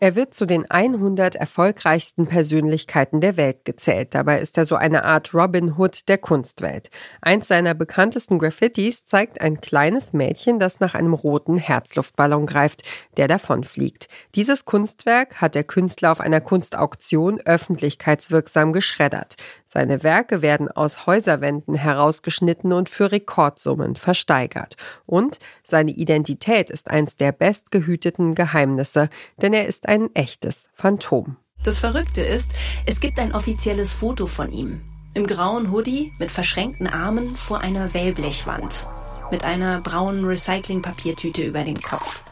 Er 0.00 0.14
wird 0.14 0.32
zu 0.32 0.46
den 0.46 0.70
100 0.70 1.34
erfolgreichsten 1.34 2.28
Persönlichkeiten 2.28 3.20
der 3.20 3.36
Welt 3.36 3.64
gezählt. 3.64 4.14
Dabei 4.14 4.40
ist 4.40 4.56
er 4.56 4.64
so 4.64 4.76
eine 4.76 5.04
Art 5.04 5.34
Robin 5.34 5.76
Hood 5.76 6.08
der 6.08 6.18
Kunstwelt. 6.18 6.90
Eins 7.20 7.48
seiner 7.48 7.74
bekanntesten 7.74 8.38
Graffitis 8.38 9.02
zeigt 9.02 9.40
ein 9.40 9.60
kleines 9.60 10.12
Mädchen, 10.12 10.60
das 10.60 10.78
nach 10.78 10.94
einem 10.94 11.14
roten 11.14 11.58
Herzluftballon 11.58 12.46
greift, 12.46 12.84
der 13.16 13.26
davonfliegt. 13.26 14.06
Dieses 14.36 14.64
Kunstwerk 14.64 15.40
hat 15.40 15.56
der 15.56 15.64
Künstler 15.64 16.12
auf 16.12 16.20
einer 16.20 16.40
Kunstauktion 16.40 17.40
öffentlichkeitswirksam 17.40 18.72
geschreddert. 18.72 19.34
Seine 19.70 20.02
Werke 20.02 20.40
werden 20.40 20.70
aus 20.70 21.06
Häuserwänden 21.06 21.74
herausgeschnitten 21.74 22.72
und 22.72 22.88
für 22.88 23.12
Rekordsummen 23.12 23.96
versteigert. 23.96 24.76
Und 25.04 25.40
seine 25.62 25.90
Identität 25.90 26.70
ist 26.70 26.90
eins 26.90 27.16
der 27.16 27.32
bestgehüteten 27.32 28.34
Geheimnisse, 28.34 29.10
denn 29.42 29.52
er 29.52 29.66
ist 29.66 29.86
ein 29.86 30.08
echtes 30.14 30.70
Phantom. 30.72 31.36
Das 31.62 31.78
Verrückte 31.78 32.22
ist, 32.22 32.52
es 32.86 33.00
gibt 33.00 33.18
ein 33.18 33.34
offizielles 33.34 33.92
Foto 33.92 34.26
von 34.26 34.50
ihm. 34.50 34.80
Im 35.12 35.26
grauen 35.26 35.70
Hoodie 35.70 36.12
mit 36.18 36.30
verschränkten 36.30 36.86
Armen 36.86 37.36
vor 37.36 37.60
einer 37.60 37.92
Wellblechwand. 37.92 38.88
Mit 39.30 39.44
einer 39.44 39.82
braunen 39.82 40.24
Recyclingpapiertüte 40.24 41.42
über 41.42 41.62
dem 41.64 41.80
Kopf. 41.80 42.22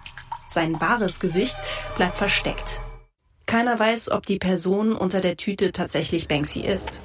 Sein 0.49 0.81
wahres 0.81 1.21
Gesicht 1.21 1.57
bleibt 1.97 2.17
versteckt. 2.17 2.83
Keiner 3.45 3.79
weiß, 3.79 4.11
ob 4.11 4.25
die 4.25 4.39
Person 4.39 4.95
unter 4.95 5.21
der 5.21 5.37
Tüte 5.37 5.73
tatsächlich 5.73 6.29
Banksy 6.29 6.61
ist. 6.61 7.03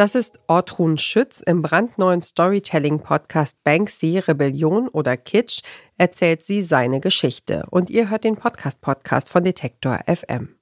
Das 0.00 0.14
ist 0.14 0.40
Ortrun 0.46 0.96
Schütz 0.96 1.42
im 1.42 1.60
brandneuen 1.60 2.22
Storytelling-Podcast 2.22 3.62
Banksy, 3.64 4.18
Rebellion 4.18 4.88
oder 4.88 5.18
Kitsch, 5.18 5.60
erzählt 5.98 6.42
sie 6.42 6.62
seine 6.62 7.00
Geschichte. 7.00 7.66
Und 7.68 7.90
ihr 7.90 8.08
hört 8.08 8.24
den 8.24 8.36
Podcast-Podcast 8.36 9.28
von 9.28 9.44
Detektor 9.44 9.98
FM. 10.06 10.56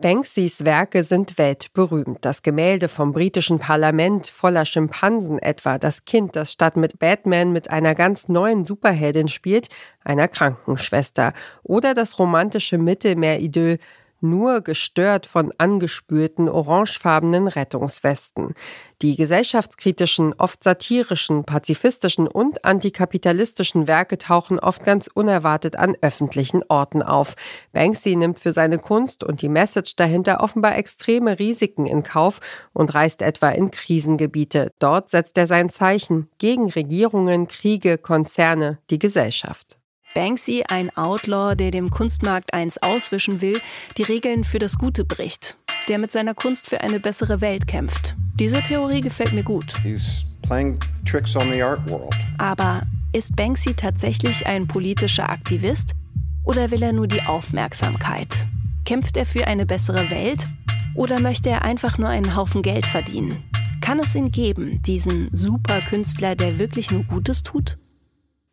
Banksys 0.00 0.64
Werke 0.64 1.02
sind 1.02 1.38
weltberühmt. 1.38 2.18
Das 2.20 2.42
Gemälde 2.42 2.86
vom 2.86 3.10
britischen 3.10 3.58
Parlament 3.58 4.28
voller 4.28 4.64
Schimpansen 4.64 5.40
etwa, 5.40 5.78
das 5.78 6.04
Kind, 6.04 6.36
das 6.36 6.52
statt 6.52 6.76
mit 6.76 7.00
Batman 7.00 7.50
mit 7.50 7.70
einer 7.70 7.96
ganz 7.96 8.28
neuen 8.28 8.64
Superheldin 8.64 9.26
spielt, 9.26 9.70
einer 10.04 10.28
Krankenschwester. 10.28 11.32
Oder 11.64 11.94
das 11.94 12.20
romantische 12.20 12.78
Mittelmeeridyll 12.78 13.80
nur 14.20 14.60
gestört 14.60 15.26
von 15.26 15.52
angespülten 15.58 16.48
orangefarbenen 16.48 17.48
Rettungswesten. 17.48 18.54
Die 19.00 19.16
gesellschaftskritischen, 19.16 20.34
oft 20.34 20.64
satirischen, 20.64 21.44
pazifistischen 21.44 22.26
und 22.26 22.64
antikapitalistischen 22.64 23.86
Werke 23.86 24.18
tauchen 24.18 24.58
oft 24.58 24.84
ganz 24.84 25.08
unerwartet 25.12 25.76
an 25.76 25.96
öffentlichen 26.00 26.62
Orten 26.68 27.02
auf. 27.02 27.36
Banksy 27.72 28.16
nimmt 28.16 28.40
für 28.40 28.52
seine 28.52 28.78
Kunst 28.78 29.22
und 29.22 29.40
die 29.42 29.48
Message 29.48 29.94
dahinter 29.96 30.40
offenbar 30.40 30.76
extreme 30.76 31.38
Risiken 31.38 31.86
in 31.86 32.02
Kauf 32.02 32.40
und 32.72 32.94
reist 32.94 33.22
etwa 33.22 33.50
in 33.50 33.70
Krisengebiete. 33.70 34.72
Dort 34.78 35.10
setzt 35.10 35.38
er 35.38 35.46
sein 35.46 35.70
Zeichen 35.70 36.28
gegen 36.38 36.68
Regierungen, 36.70 37.46
Kriege, 37.46 37.98
Konzerne, 37.98 38.78
die 38.90 38.98
Gesellschaft. 38.98 39.78
Banksy, 40.18 40.64
ein 40.66 40.90
Outlaw, 40.96 41.54
der 41.54 41.70
dem 41.70 41.90
Kunstmarkt 41.90 42.52
eins 42.52 42.76
auswischen 42.78 43.40
will, 43.40 43.60
die 43.98 44.02
Regeln 44.02 44.42
für 44.42 44.58
das 44.58 44.76
Gute 44.76 45.04
bricht, 45.04 45.56
der 45.86 45.98
mit 45.98 46.10
seiner 46.10 46.34
Kunst 46.34 46.66
für 46.66 46.80
eine 46.80 46.98
bessere 46.98 47.40
Welt 47.40 47.68
kämpft. 47.68 48.16
Diese 48.34 48.60
Theorie 48.60 49.00
gefällt 49.00 49.32
mir 49.32 49.44
gut. 49.44 49.72
Aber 52.38 52.82
ist 53.12 53.36
Banksy 53.36 53.74
tatsächlich 53.74 54.44
ein 54.44 54.66
politischer 54.66 55.30
Aktivist 55.30 55.92
oder 56.44 56.72
will 56.72 56.82
er 56.82 56.92
nur 56.92 57.06
die 57.06 57.22
Aufmerksamkeit? 57.22 58.48
Kämpft 58.84 59.16
er 59.16 59.24
für 59.24 59.46
eine 59.46 59.66
bessere 59.66 60.10
Welt 60.10 60.48
oder 60.96 61.20
möchte 61.20 61.48
er 61.48 61.62
einfach 61.62 61.96
nur 61.96 62.08
einen 62.08 62.34
Haufen 62.34 62.62
Geld 62.62 62.86
verdienen? 62.86 63.44
Kann 63.80 64.00
es 64.00 64.16
ihn 64.16 64.32
geben, 64.32 64.82
diesen 64.82 65.28
Superkünstler, 65.30 66.34
der 66.34 66.58
wirklich 66.58 66.90
nur 66.90 67.04
Gutes 67.04 67.44
tut? 67.44 67.78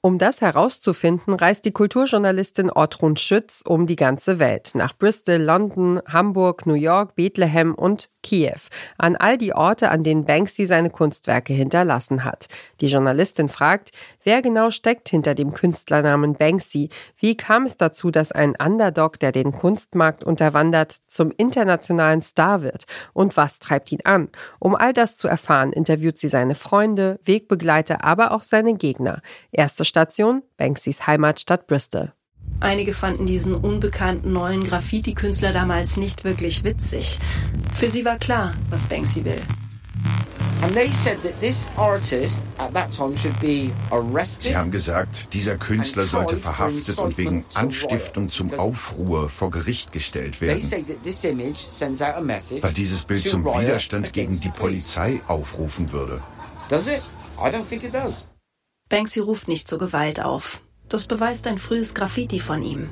Um 0.06 0.20
das 0.20 0.42
herauszufinden, 0.42 1.34
reist 1.34 1.66
die 1.66 1.72
Kulturjournalistin 1.72 2.70
Ortrun 2.70 3.18
Schütz 3.18 3.64
um 3.66 3.88
die 3.88 3.96
ganze 3.96 4.38
Welt, 4.38 4.74
nach 4.76 4.96
Bristol, 4.96 5.38
London, 5.38 6.00
Hamburg, 6.06 6.68
New 6.68 6.76
York, 6.76 7.16
Bethlehem 7.16 7.74
und 7.74 8.12
Kiew, 8.22 8.70
an 9.00 9.16
all 9.16 9.38
die 9.38 9.54
Orte, 9.54 9.90
an 9.90 10.04
denen 10.04 10.26
Banksy 10.26 10.68
seine 10.68 10.92
Kunstwerke 10.92 11.54
hinterlassen 11.54 12.24
hat. 12.24 12.48
Die 12.82 12.88
Journalistin 12.88 13.50
fragt, 13.50 13.92
wer 14.24 14.44
genau 14.44 14.70
steckt 14.72 15.10
hinter 15.10 15.34
dem 15.34 15.54
Künstlernamen 15.54 16.34
Banksy? 16.34 16.90
Wie 17.18 17.38
kam 17.38 17.66
es 17.66 17.78
dazu, 17.78 18.12
dass 18.12 18.32
ein 18.32 18.56
Underdog, 18.56 19.20
der 19.20 19.32
den 19.32 19.54
Kunstmarkt 19.54 20.24
unterwandert, 20.24 20.98
zum 21.08 21.32
internationalen 21.38 22.22
Star 22.22 22.62
wird? 22.62 22.86
Und 23.14 23.38
was 23.38 23.58
treibt 23.58 23.92
ihn 23.92 24.02
an? 24.04 24.30
Um 24.60 24.76
all 24.76 24.94
das 24.94 25.18
zu 25.18 25.28
erfahren, 25.28 25.72
interviewt 25.72 26.18
sie 26.18 26.30
seine 26.30 26.54
Freunde, 26.56 27.20
Wegbegleiter, 27.24 28.04
aber 28.04 28.32
auch 28.32 28.44
seine 28.44 28.76
Gegner. 28.76 29.22
Erste 29.52 29.86
Station 29.96 30.44
Banksys 30.58 31.08
Heimatstadt 31.08 31.68
Bristol. 31.68 32.12
Einige 32.60 32.94
fanden 32.94 33.26
diesen 33.26 33.56
unbekannten 33.56 34.34
neuen 34.34 34.66
Graffiti-Künstler 34.66 35.54
damals 35.54 35.96
nicht 35.96 36.26
wirklich 36.26 36.66
witzig. 36.66 37.18
Für 37.76 37.90
sie 37.90 38.04
war 38.04 38.18
klar, 38.18 38.56
was 38.70 38.88
Banksy 38.88 39.24
will. 39.24 39.42
Sie 44.42 44.58
haben 44.58 44.72
gesagt, 44.72 45.34
dieser 45.34 45.58
Künstler 45.58 46.04
sollte 46.04 46.36
verhaftet 46.36 46.98
und 46.98 47.18
wegen 47.18 47.46
Anstiftung 47.54 48.30
zum 48.30 48.54
Aufruhr 48.54 49.30
vor 49.30 49.50
Gericht 49.50 49.94
gestellt 49.94 50.42
werden. 50.42 50.62
Weil 52.62 52.74
dieses 52.74 53.02
Bild 53.04 53.26
zum 53.26 53.46
Widerstand 53.46 54.12
gegen 54.12 54.42
die 54.42 54.50
Polizei 54.50 55.22
aufrufen 55.30 55.94
würde. 55.94 56.22
Does 56.68 56.90
it? 56.90 57.02
I 57.38 57.48
don't 57.50 57.64
think 57.64 57.86
it 57.86 57.94
does. 57.94 58.28
Banksy 58.88 59.20
ruft 59.20 59.48
nicht 59.48 59.68
zur 59.68 59.80
Gewalt 59.80 60.24
auf. 60.24 60.62
Das 60.90 61.08
beweist 61.08 61.48
ein 61.48 61.58
frühes 61.58 61.96
Graffiti 61.96 62.40
von 62.40 62.62
ihm. 62.62 62.88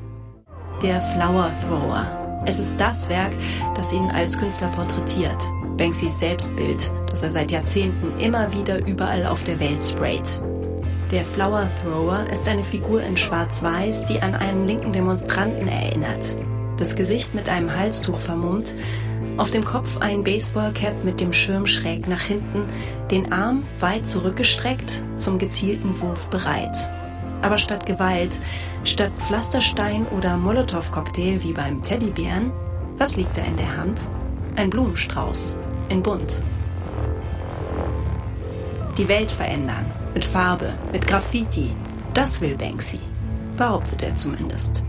Der 0.82 1.00
Flower 1.00 1.52
Thrower. 1.62 2.42
Es 2.48 2.58
ist 2.58 2.74
das 2.80 3.10
Werk, 3.10 3.32
das 3.76 3.94
ihn 3.94 4.10
als 4.10 4.40
Künstler 4.40 4.70
porträtiert. 4.70 5.38
Banksys 5.78 6.18
Selbstbild, 6.18 6.92
das 7.12 7.22
er 7.22 7.30
seit 7.30 7.52
Jahrzehnten 7.52 8.20
immer 8.20 8.52
wieder 8.52 8.84
überall 8.88 9.28
auf 9.28 9.44
der 9.44 9.60
Welt 9.60 9.86
sprayt. 9.86 10.42
Der 11.12 11.24
Flower 11.24 11.70
Thrower 11.84 12.26
ist 12.32 12.48
eine 12.48 12.64
Figur 12.64 13.04
in 13.04 13.16
Schwarz-Weiß, 13.16 14.06
die 14.06 14.20
an 14.20 14.34
einen 14.34 14.66
linken 14.68 14.94
Demonstranten 14.94 15.68
erinnert. 15.68 16.38
Das 16.78 16.96
Gesicht 16.96 17.36
mit 17.36 17.48
einem 17.50 17.72
Halstuch 17.72 18.18
vermummt, 18.18 18.74
auf 19.38 19.52
dem 19.52 19.66
Kopf 19.66 19.98
ein 20.00 20.24
Baseballcap 20.24 21.04
mit 21.04 21.20
dem 21.20 21.34
Schirm 21.34 21.66
schräg 21.66 22.08
nach 22.08 22.22
hinten, 22.22 22.66
den 23.10 23.32
Arm 23.32 23.64
weit 23.80 24.08
zurückgestreckt, 24.08 25.02
zum 25.18 25.40
gezielten 25.40 26.00
Wurf 26.02 26.30
bereit. 26.30 26.76
Aber 27.42 27.58
statt 27.58 27.86
Gewalt, 27.86 28.32
statt 28.84 29.12
Pflasterstein 29.28 30.06
oder 30.08 30.38
Molotow-Cocktail 30.38 31.42
wie 31.42 31.54
beim 31.54 31.82
Teddybären, 31.82 32.52
was 32.98 33.16
liegt 33.16 33.36
da 33.36 33.42
in 33.42 33.58
der 33.58 33.76
Hand? 33.76 34.00
Ein 34.56 34.70
Blumenstrauß, 34.70 35.58
in 35.90 36.04
bunt. 36.04 36.32
Die 38.98 39.08
Welt 39.08 39.32
verändern, 39.32 39.86
mit 40.14 40.24
Farbe, 40.24 40.74
mit 40.92 41.08
Graffiti, 41.08 41.72
das 42.14 42.40
will 42.40 42.56
Banksy, 42.56 43.00
behauptet 43.58 44.04
er 44.04 44.16
zumindest. 44.16 44.84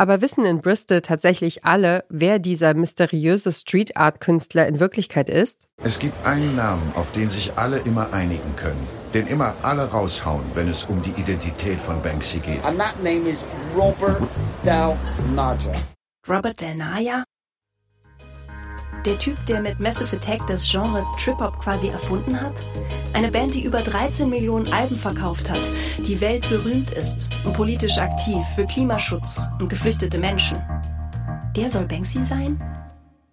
Aber 0.00 0.20
wissen 0.20 0.44
in 0.44 0.60
Bristol 0.60 1.00
tatsächlich 1.00 1.64
alle, 1.64 2.04
wer 2.08 2.38
dieser 2.38 2.72
mysteriöse 2.74 3.50
Street 3.50 3.96
Art 3.96 4.20
Künstler 4.20 4.68
in 4.68 4.78
Wirklichkeit 4.78 5.28
ist? 5.28 5.66
Es 5.82 5.98
gibt 5.98 6.24
einen 6.24 6.54
Namen, 6.54 6.92
auf 6.94 7.10
den 7.10 7.28
sich 7.28 7.58
alle 7.58 7.78
immer 7.78 8.12
einigen 8.12 8.54
können. 8.54 8.86
Den 9.12 9.26
immer 9.26 9.56
alle 9.62 9.90
raushauen, 9.90 10.44
wenn 10.54 10.68
es 10.68 10.84
um 10.84 11.02
die 11.02 11.10
Identität 11.20 11.80
von 11.80 12.00
Banksy 12.00 12.38
geht. 12.38 12.64
And 12.64 12.78
that 12.78 13.02
name 13.02 13.28
is 13.28 13.44
Robert 13.76 14.20
Del 14.64 14.96
Naya. 15.34 15.74
Robert 16.28 16.60
Del 16.60 16.76
Naya? 16.76 17.24
Der 19.04 19.16
Typ, 19.18 19.36
der 19.46 19.60
mit 19.60 19.78
Massive 19.78 20.16
Attack 20.16 20.46
das 20.48 20.68
Genre 20.68 21.06
Trip-Hop 21.22 21.58
quasi 21.58 21.88
erfunden 21.88 22.40
hat? 22.40 22.54
Eine 23.12 23.30
Band, 23.30 23.54
die 23.54 23.62
über 23.62 23.80
13 23.80 24.28
Millionen 24.28 24.72
Alben 24.72 24.96
verkauft 24.96 25.48
hat, 25.48 25.70
die 25.98 26.20
weltberühmt 26.20 26.90
ist 26.90 27.30
und 27.44 27.52
politisch 27.54 27.98
aktiv 27.98 28.44
für 28.56 28.66
Klimaschutz 28.66 29.42
und 29.60 29.68
geflüchtete 29.68 30.18
Menschen. 30.18 30.58
Der 31.56 31.70
soll 31.70 31.84
Banksy 31.84 32.24
sein? 32.24 32.60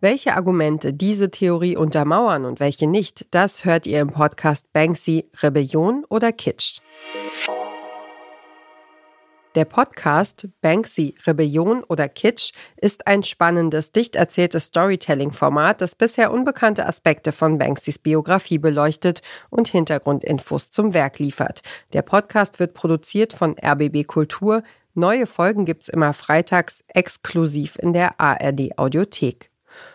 Welche 0.01 0.35
Argumente 0.35 0.94
diese 0.94 1.31
Theorie 1.31 1.75
untermauern 1.75 2.45
und 2.45 2.59
welche 2.59 2.85
nicht, 2.85 3.27
das 3.31 3.65
hört 3.65 3.88
ihr 3.88 4.01
im 4.01 4.09
Podcast 4.09 4.71
Banksy 4.71 5.25
Rebellion 5.41 6.06
oder 6.09 6.31
Kitsch. 6.31 6.79
Der 9.56 9.63
Podcast 9.63 10.50
Banksy, 10.60 11.16
Rebellion 11.25 11.86
oder 11.86 12.10
Kitsch 12.10 12.52
ist 12.75 13.07
ein 13.07 13.24
spannendes, 13.24 13.94
dicht 13.94 14.18
erzähltes 14.18 14.66
Storytelling-Format, 14.66 15.80
das 15.80 15.96
bisher 15.96 16.34
unbekannte 16.34 16.86
Aspekte 16.86 17.31
von 17.31 17.57
Banksys 17.57 17.98
Biografie 17.98 18.57
beleuchtet 18.57 19.22
und 19.50 19.69
Hintergrundinfos 19.69 20.72
zum 20.72 20.94
Werk 20.94 21.19
liefert. 21.19 21.62
Der 21.94 22.02
Podcast 22.02 22.60
wird 22.60 22.74
produziert 22.74 23.31
von 23.31 23.56
RBB 23.57 24.06
Kultur. 24.06 24.62
Neue 24.94 25.25
Folgen 25.25 25.63
gibt's 25.63 25.88
immer 25.88 26.13
freitags 26.13 26.84
exklusiv 26.90 27.78
in 27.78 27.94
der 27.94 28.19
ARD 28.19 28.78
Audiothek. 28.78 29.52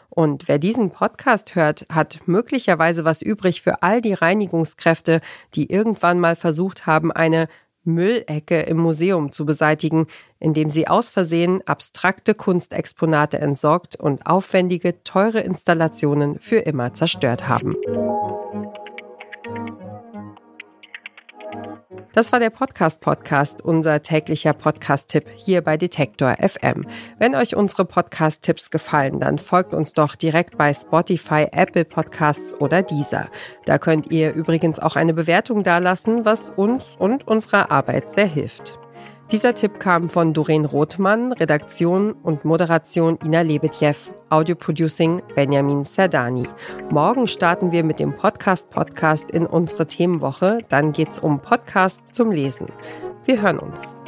Und 0.09 0.49
wer 0.49 0.59
diesen 0.59 0.91
Podcast 0.91 1.55
hört, 1.55 1.85
hat 1.93 2.21
möglicherweise 2.25 3.05
was 3.05 3.21
übrig 3.21 3.61
für 3.61 3.83
all 3.83 4.01
die 4.01 4.15
Reinigungskräfte, 4.15 5.21
die 5.55 5.71
irgendwann 5.71 6.19
mal 6.19 6.35
versucht 6.35 6.87
haben, 6.87 7.13
eine 7.13 7.47
Müllecke 7.85 8.61
im 8.61 8.79
Museum 8.79 9.33
zu 9.33 9.47
beseitigen, 9.47 10.07
indem 10.39 10.71
sie 10.71 10.89
aus 10.89 11.09
Versehen 11.09 11.63
abstrakte 11.67 12.35
Kunstexponate 12.35 13.39
entsorgt 13.39 13.97
und 13.97 14.27
aufwendige, 14.27 15.03
teure 15.03 15.41
Installationen 15.41 16.39
für 16.39 16.59
immer 16.59 16.95
zerstört 16.95 17.49
haben. 17.49 17.77
Das 22.13 22.33
war 22.33 22.41
der 22.41 22.51
Podcast 22.51 23.01
Podcast, 23.01 23.63
unser 23.63 24.03
täglicher 24.03 24.53
Podcast-Tipp 24.53 25.27
hier 25.37 25.63
bei 25.63 25.77
Detektor 25.77 26.37
FM. 26.41 26.85
Wenn 27.21 27.37
euch 27.37 27.55
unsere 27.55 27.85
Podcast-Tipps 27.85 28.71
gefallen, 28.71 29.21
dann 29.21 29.39
folgt 29.39 29.73
uns 29.73 29.93
doch 29.93 30.17
direkt 30.17 30.59
bei 30.59 30.75
Spotify, 30.75 31.47
Apple 31.53 31.85
Podcasts 31.85 32.53
oder 32.55 32.83
Deezer. 32.83 33.29
Da 33.65 33.79
könnt 33.79 34.11
ihr 34.11 34.35
übrigens 34.35 34.81
auch 34.81 34.97
eine 34.97 35.15
Bewertung 35.15 35.63
dalassen, 35.63 36.25
was 36.25 36.51
uns 36.51 36.97
und 36.99 37.29
unserer 37.29 37.71
Arbeit 37.71 38.13
sehr 38.13 38.27
hilft. 38.27 38.80
Dieser 39.33 39.55
Tipp 39.55 39.79
kam 39.79 40.09
von 40.09 40.35
Doreen 40.35 40.65
Rothmann, 40.65 41.31
Redaktion 41.31 42.15
und 42.15 42.45
Moderation 42.45 43.17
Ina 43.25 43.43
Lebetjew, 43.43 43.95
Audio-Producing 44.29 45.23
Benjamin 45.37 45.85
Serdani. 45.85 46.49
Morgen 46.91 47.29
starten 47.29 47.71
wir 47.71 47.85
mit 47.85 48.01
dem 48.01 48.13
Podcast-Podcast 48.17 49.31
in 49.31 49.47
unsere 49.47 49.87
Themenwoche. 49.87 50.59
Dann 50.69 50.91
geht's 50.91 51.21
um 51.21 51.39
Podcasts 51.39 52.11
zum 52.11 52.33
Lesen. 52.33 52.67
Wir 53.25 53.41
hören 53.41 53.61
uns. 53.61 54.00